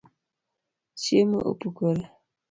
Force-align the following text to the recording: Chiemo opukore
Chiemo 1.01 1.39
opukore 1.51 2.03